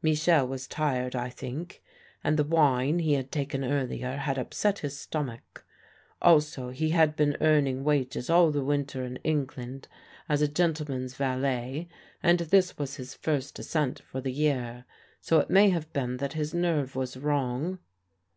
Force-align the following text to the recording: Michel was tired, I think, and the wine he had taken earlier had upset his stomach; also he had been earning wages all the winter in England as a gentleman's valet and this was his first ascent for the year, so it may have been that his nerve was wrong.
Michel 0.00 0.46
was 0.46 0.68
tired, 0.68 1.16
I 1.16 1.28
think, 1.28 1.82
and 2.22 2.36
the 2.36 2.44
wine 2.44 3.00
he 3.00 3.14
had 3.14 3.32
taken 3.32 3.64
earlier 3.64 4.16
had 4.16 4.38
upset 4.38 4.78
his 4.78 4.96
stomach; 4.96 5.66
also 6.22 6.70
he 6.70 6.90
had 6.90 7.16
been 7.16 7.36
earning 7.40 7.82
wages 7.82 8.30
all 8.30 8.52
the 8.52 8.62
winter 8.62 9.04
in 9.04 9.16
England 9.24 9.88
as 10.28 10.40
a 10.40 10.46
gentleman's 10.46 11.16
valet 11.16 11.88
and 12.22 12.38
this 12.38 12.78
was 12.78 12.94
his 12.94 13.14
first 13.14 13.58
ascent 13.58 14.00
for 14.06 14.20
the 14.20 14.30
year, 14.30 14.84
so 15.20 15.40
it 15.40 15.50
may 15.50 15.70
have 15.70 15.92
been 15.92 16.18
that 16.18 16.34
his 16.34 16.54
nerve 16.54 16.94
was 16.94 17.16
wrong. 17.16 17.80